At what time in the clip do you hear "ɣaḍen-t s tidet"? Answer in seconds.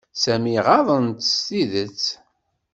0.65-2.03